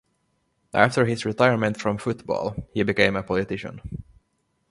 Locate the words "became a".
2.81-3.21